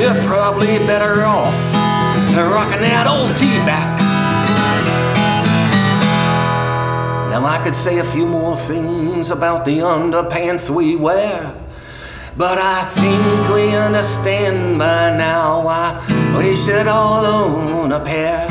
[0.00, 1.54] you're probably better off
[2.42, 3.94] rocking that old T-back.
[7.34, 11.52] Now I could say a few more things about the underpants we wear.
[12.38, 15.98] But I think we understand by now why
[16.38, 18.46] we should all own a pair.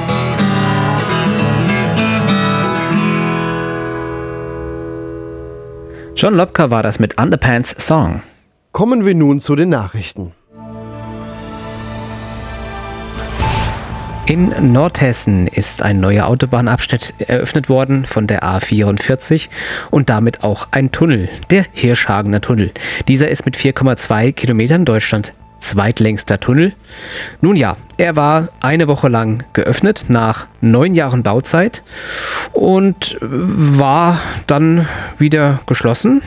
[6.15, 8.21] John Lopker war das mit Underpants Song.
[8.73, 10.33] Kommen wir nun zu den Nachrichten.
[14.25, 19.49] In Nordhessen ist ein neuer Autobahnabschnitt eröffnet worden von der A44
[19.91, 22.71] und damit auch ein Tunnel, der Hirschhagener Tunnel.
[23.09, 26.73] Dieser ist mit 4,2 Kilometern Deutschland zweitlängster Tunnel.
[27.41, 31.83] Nun ja, er war eine Woche lang geöffnet nach neun Jahren Bauzeit
[32.53, 36.21] und war dann wieder geschlossen.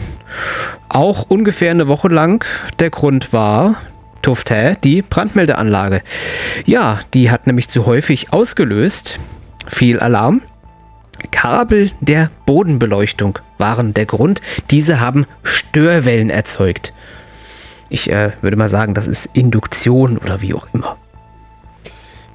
[0.91, 2.45] Auch ungefähr eine Woche lang.
[2.79, 3.77] Der Grund war,
[4.23, 6.03] Tufte, die Brandmeldeanlage.
[6.65, 9.19] Ja, die hat nämlich zu häufig ausgelöst.
[9.67, 10.43] Viel Alarm.
[11.31, 14.41] Kabel der Bodenbeleuchtung waren der Grund.
[14.71, 16.93] Diese haben Störwellen erzeugt.
[17.89, 20.97] Ich äh, würde mal sagen, das ist Induktion oder wie auch immer.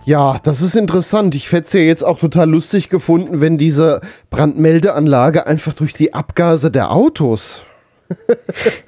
[0.04, 1.36] Ja, das ist interessant.
[1.36, 4.02] Ich hätte es ja jetzt auch total lustig gefunden, wenn diese
[4.32, 7.62] Brandmeldeanlage einfach durch die Abgase der Autos.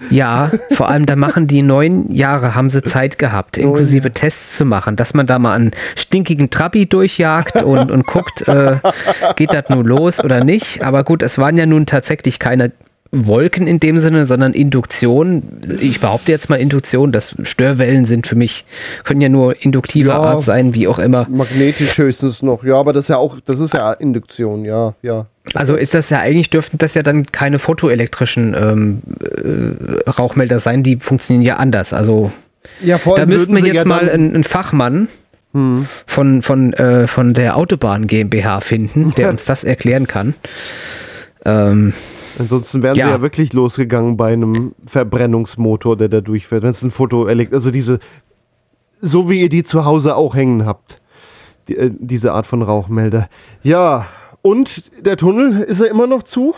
[0.10, 4.66] Ja, vor allem da machen die neun Jahre, haben sie Zeit gehabt, inklusive Tests zu
[4.66, 8.78] machen, dass man da mal einen stinkigen Trabi durchjagt und, und guckt, äh,
[9.36, 10.84] geht das nun los oder nicht.
[10.84, 12.72] Aber gut, es waren ja nun tatsächlich keine
[13.14, 15.44] Wolken in dem Sinne, sondern Induktion.
[15.80, 18.66] Ich behaupte jetzt mal Induktion, dass Störwellen sind für mich,
[19.04, 20.20] können ja nur induktiver Ja.
[20.20, 21.28] Art sein, wie auch immer.
[21.30, 22.64] Magnetisch höchstens noch.
[22.64, 25.28] Ja, aber das ist ja auch, das ist ja Induktion, ja, ja.
[25.54, 30.84] Also ist das ja eigentlich, dürften das ja dann keine photoelektrischen ähm, äh, Rauchmelder sein,
[30.84, 31.94] die funktionieren ja anders.
[31.94, 32.32] Also
[32.82, 35.08] Ja, da müssten wir jetzt ja mal einen, einen Fachmann
[35.56, 35.88] Hm.
[36.08, 40.34] von, von, äh, von der Autobahn GmbH finden, der uns das erklären kann.
[41.46, 41.94] Ähm,
[42.39, 43.06] Ansonsten wären Ja.
[43.06, 46.64] sie ja wirklich losgegangen bei einem Verbrennungsmotor, der da durchfährt.
[46.64, 48.00] Wenn es ein Fotoelekt, also diese,
[49.00, 51.00] so wie ihr die zu Hause auch hängen habt,
[51.68, 53.30] die, äh, diese Art von Rauchmelder.
[53.62, 54.08] Ja,
[54.44, 56.54] und der Tunnel, ist er immer noch zu?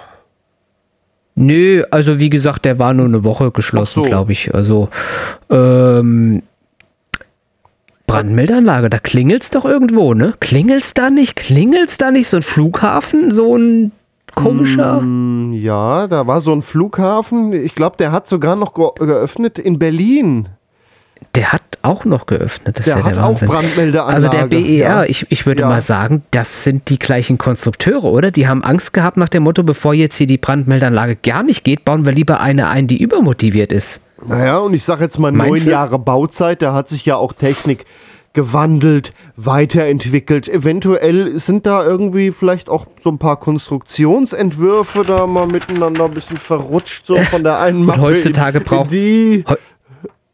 [1.36, 4.10] Nö, also wie gesagt, der war nur eine Woche geschlossen, so.
[4.10, 4.54] glaube ich.
[4.54, 4.90] Also
[5.50, 6.42] ähm,
[8.08, 10.34] Brandmeldeanlage, da klingelt's doch irgendwo, ne?
[10.40, 11.36] Klingelt's da nicht?
[11.36, 12.30] Klingelt's da nicht?
[12.30, 13.92] So ein Flughafen, so ein
[14.34, 15.02] komischer.
[15.02, 17.54] Mm, ja, da war so ein Flughafen.
[17.54, 20.50] Ich glaube, der hat sogar noch ge geöffnet in Berlin.
[21.36, 22.78] Der hat auch noch geöffnet.
[22.80, 23.48] Das Der ist ja hat der auch Wahnsinn.
[23.50, 25.04] Brandmeldeanlage, Also der BER, ja.
[25.04, 25.70] ich, ich würde Ja.
[25.70, 28.32] mal sagen, das sind die gleichen Konstrukteure, oder?
[28.32, 31.86] Die haben Angst gehabt nach dem Motto, bevor jetzt hier die Brandmeldeanlage gar nicht geht,
[31.86, 34.02] bauen wir lieber eine ein, die übermotiviert ist.
[34.28, 35.70] Naja, und ich sage jetzt mal Meinst neun du?
[35.72, 37.86] Jahre Bauzeit, da hat sich ja auch Technik
[38.34, 40.50] gewandelt, weiterentwickelt.
[40.50, 46.38] Eventuell sind da irgendwie vielleicht auch so ein paar Konstruktionsentwürfe da mal miteinander ein bisschen
[46.38, 48.92] verrutscht, so von der einen Und Mappe heutzutage in, in braucht-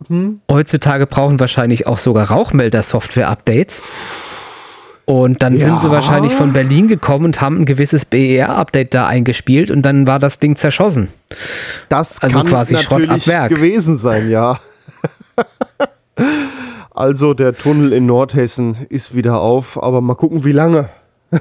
[0.10, 0.40] die.
[0.52, 3.82] Heutzutage brauchen wahrscheinlich auch sogar Rauchmelder-Software-Updates.
[5.06, 5.92] Und dann sind sie Ja.
[5.92, 10.40] wahrscheinlich von Berlin gekommen und haben ein gewisses BER-Update da eingespielt und dann war das
[10.40, 11.10] Ding zerschossen.
[11.90, 13.50] Das also kann quasi Schrott ab natürlich Werk.
[13.50, 14.60] gewesen sein, ja.
[16.92, 20.90] also der Tunnel in Nordhessen ist wieder auf, aber mal gucken, wie lange.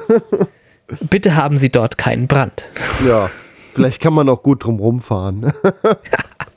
[1.09, 2.65] Bitte haben Sie dort keinen Brand.
[3.07, 3.31] Ja,
[3.75, 5.53] vielleicht kann man auch gut drum rumfahren.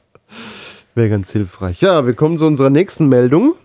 [0.95, 1.81] Wäre ganz hilfreich.
[1.81, 3.55] Ja, wir kommen zu unserer nächsten Meldung.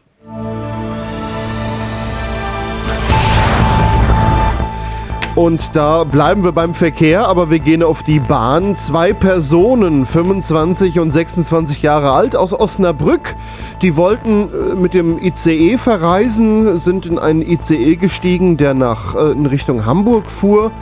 [5.39, 8.75] Und da bleiben wir beim Verkehr, aber wir gehen auf die Bahn.
[8.75, 13.37] Zwei Personen, 25 und 26 Jahre alt, aus Osnabrück,
[13.81, 19.31] die wollten äh, mit dem ICE verreisen, sind in einen ICE gestiegen, der nach äh,
[19.31, 20.73] in Richtung Hamburg fuhr.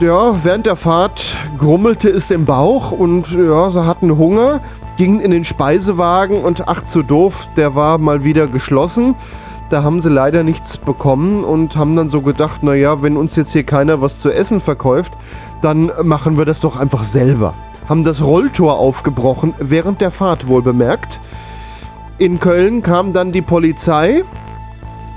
[0.00, 1.22] Ja, während der Fahrt
[1.58, 4.60] grummelte es im Bauch und ja, sie hatten Hunger,
[5.00, 9.14] gingen in den Speisewagen und ach zu doof, der war mal wieder geschlossen.
[9.70, 13.52] Da haben sie leider nichts bekommen und haben dann so gedacht, naja, wenn uns jetzt
[13.52, 15.14] hier keiner was zu essen verkauft,
[15.62, 17.54] dann machen wir das doch einfach selber.
[17.88, 21.18] Haben das Rolltor aufgebrochen, während der Fahrt wohl bemerkt.
[22.18, 24.22] In Köln kam dann die Polizei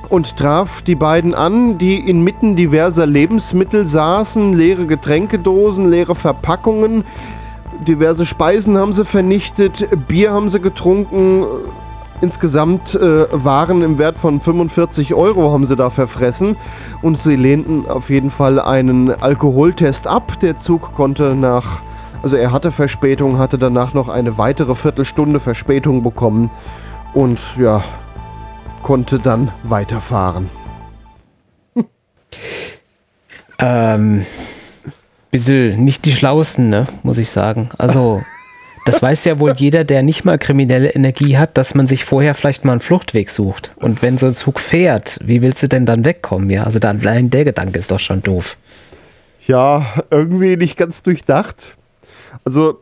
[0.07, 7.03] und traf die beiden an, die inmitten diverser Lebensmittel saßen, leere Getränkedosen, leere Verpackungen,
[7.83, 11.45] diverse Speisen haben sie vernichtet, Bier haben sie getrunken,
[12.21, 16.55] insgesamt äh, Waren im Wert von 45 Euro haben sie da verfressen
[17.01, 20.39] und sie lehnten auf jeden Fall einen Alkoholtest ab.
[20.39, 21.81] Der Zug konnte nach,
[22.21, 26.49] also er hatte Verspätung, hatte danach noch eine weitere Viertelstunde Verspätung bekommen
[27.13, 27.83] und ja,
[28.81, 30.49] konnte dann weiterfahren.
[33.59, 34.25] Ähm,
[35.33, 37.69] bisschen nicht die Schlausten, ne, muss ich sagen.
[37.77, 38.23] Also,
[38.85, 42.35] das weiß ja wohl jeder, der nicht mal kriminelle Energie hat, dass man sich vorher
[42.35, 43.71] vielleicht mal einen Fluchtweg sucht.
[43.75, 46.49] Und wenn so ein Zug fährt, wie willst du denn dann wegkommen?
[46.49, 48.55] Ja, also da allein der Gedanke ist doch schon doof.
[49.45, 51.75] Ja, irgendwie nicht ganz durchdacht.
[52.45, 52.79] Also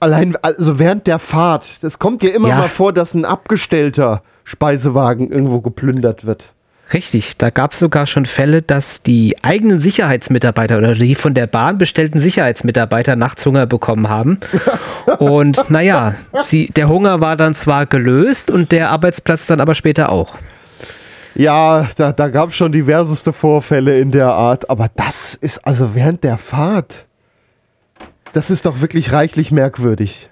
[0.00, 2.56] allein, also während der Fahrt, das kommt ja immer Ja.
[2.56, 6.46] mal vor, dass ein abgestellter Speisewagen irgendwo geplündert wird.
[6.92, 11.46] Richtig, da gab es sogar schon Fälle, dass die eigenen Sicherheitsmitarbeiter oder die von der
[11.46, 14.40] Bahn bestellten Sicherheitsmitarbeiter nachts Hunger bekommen haben.
[15.18, 20.10] Und naja, sie, der Hunger war dann zwar gelöst und der Arbeitsplatz dann aber später
[20.10, 20.36] auch.
[21.34, 25.94] Ja, da, da gab es schon diverseste Vorfälle in der Art, aber das ist also
[25.94, 27.06] während der Fahrt.
[28.32, 30.28] Das ist doch wirklich reichlich merkwürdig.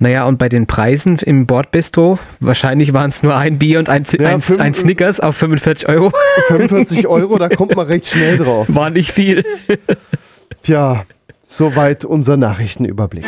[0.00, 4.04] Naja, und bei den Preisen im Bordbistro, wahrscheinlich waren es nur ein Bier und ein,
[4.18, 6.12] Ja, ein, fünf- ein Snickers auf 45 Euro.
[6.48, 8.66] 45 Euro, da kommt man recht schnell drauf.
[8.68, 9.44] War nicht viel.
[10.62, 11.04] Tja,
[11.44, 13.24] soweit unser Nachrichtenüberblick.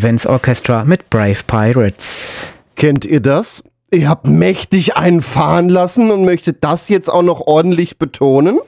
[0.00, 2.46] Events Orchestra mit Brave Pirates.
[2.74, 3.62] Kennt ihr das?
[3.90, 8.60] Ihr habt mächtig einen fahren lassen und möchtet das jetzt auch noch ordentlich betonen?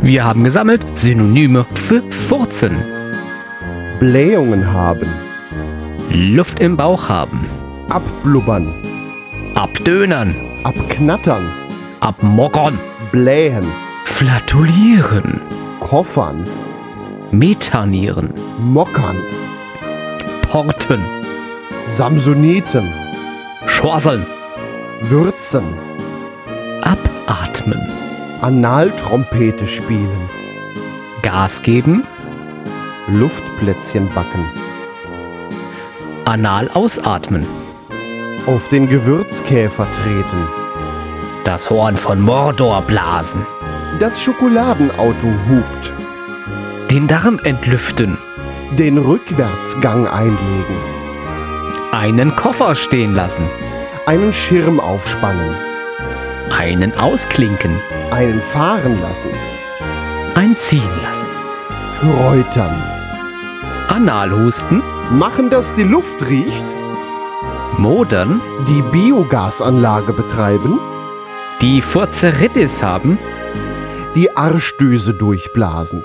[0.00, 2.82] Wir haben gesammelt Synonyme für Furzen.
[4.00, 5.12] Blähungen haben.
[6.10, 7.44] Luft im Bauch haben.
[7.90, 8.72] Abblubbern.
[9.54, 10.34] Abdönern.
[10.62, 11.52] Abknattern.
[12.00, 12.78] Abmockern.
[13.12, 13.66] Blähen.
[14.04, 15.42] Flatulieren.
[15.80, 16.44] Koffern.
[17.32, 18.32] Metanieren.
[18.58, 19.16] Mockern.
[20.42, 21.04] Porten.
[21.84, 22.92] Samsoniten.
[23.66, 24.24] Schorseln.
[25.02, 25.64] Würzen.
[26.82, 27.80] Abatmen.
[28.40, 30.28] Analtrompete spielen.
[31.22, 32.04] Gas geben.
[33.08, 34.44] Luftplätzchen backen.
[36.24, 37.44] Anal ausatmen.
[38.46, 40.46] Auf den Gewürzkäfer treten.
[41.44, 43.44] Das Horn von Mordor blasen.
[43.98, 45.95] Das Schokoladenauto hupt.
[46.90, 48.16] Den Darm entlüften.
[48.78, 50.76] Den Rückwärtsgang einlegen.
[51.90, 53.44] Einen Koffer stehen lassen.
[54.06, 55.52] Einen Schirm aufspannen.
[56.56, 57.72] Einen ausklinken.
[58.12, 59.30] Einen fahren lassen.
[60.36, 61.26] Einziehen lassen.
[61.98, 62.80] Kräutern.
[63.88, 64.80] Analhusten.
[65.10, 66.64] Machen, dass die Luft riecht.
[67.78, 68.40] Modern.
[68.68, 70.78] Die Biogasanlage betreiben.
[71.60, 73.18] Die Furzeritis haben.
[74.14, 76.04] Die Arschdüse durchblasen.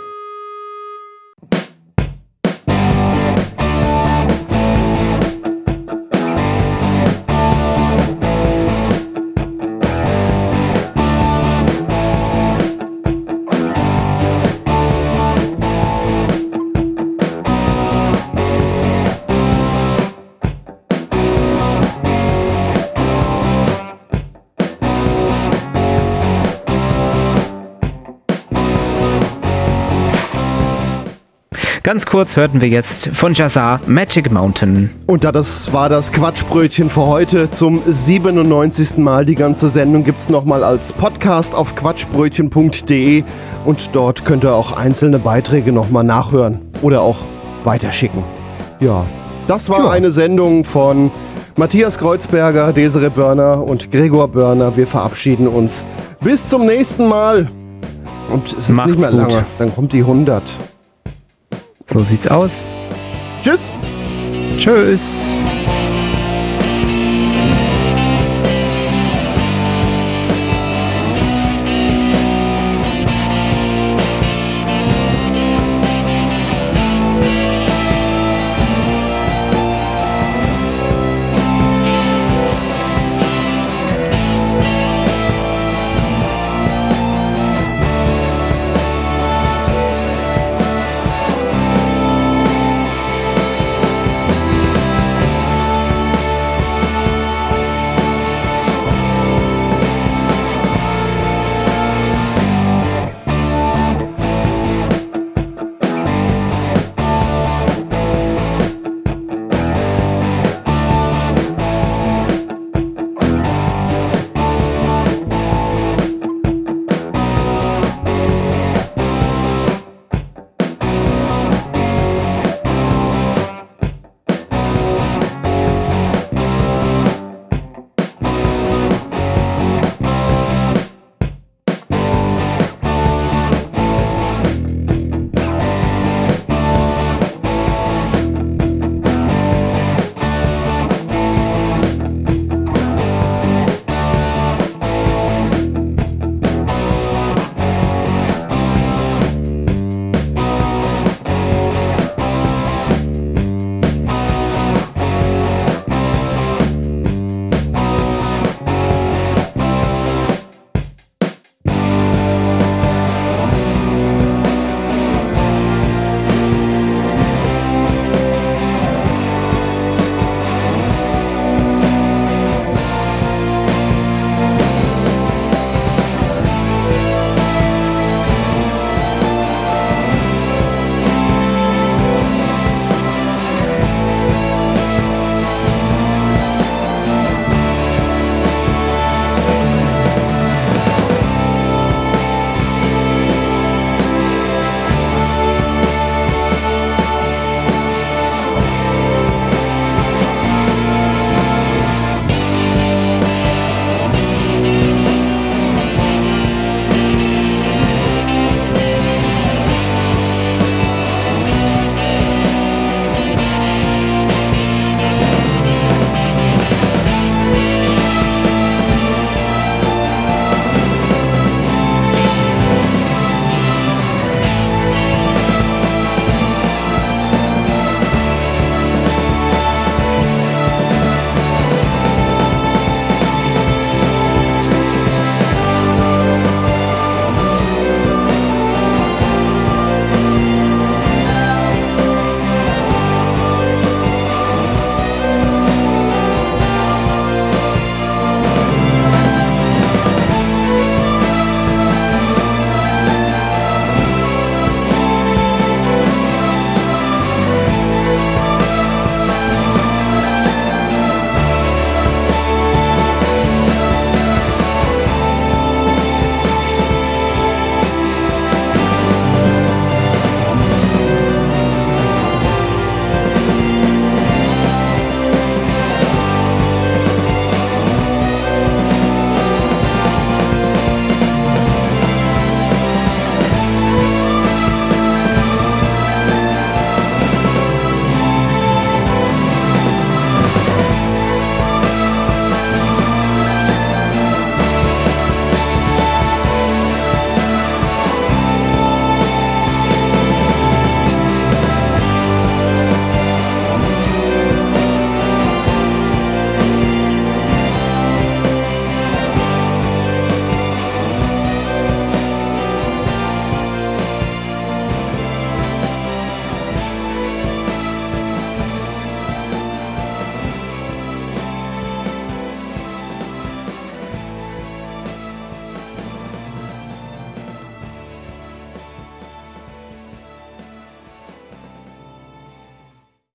[32.11, 34.89] Kurz hörten wir jetzt von Jazar Magic Mountain.
[35.07, 38.97] Und da das war das Quatschbrötchen für heute zum 97.
[38.97, 39.25] Mal.
[39.25, 43.23] Die ganze Sendung gibt es nochmal als Podcast auf quatschbrötchen.de
[43.63, 47.15] und dort könnt ihr auch einzelne Beiträge nochmal nachhören oder auch
[47.63, 48.21] weiterschicken.
[48.81, 49.05] Ja,
[49.47, 49.89] das war Ja.
[49.91, 51.11] eine Sendung von
[51.55, 54.75] Matthias Kreuzberger, Desiree Börner und Gregor Börner.
[54.75, 55.85] Wir verabschieden uns.
[56.19, 57.49] Bis zum nächsten Mal.
[58.29, 59.19] Und es ist Macht's nicht mehr gut.
[59.31, 59.45] lange.
[59.59, 60.43] Dann kommt die 100.
[61.91, 62.53] So sieht's aus.
[63.43, 63.69] Tschüss.
[64.57, 65.01] Tschüss.